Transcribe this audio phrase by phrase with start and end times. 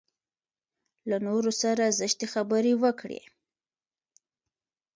[1.09, 3.21] له نورو سره زشتې خبرې وکړي.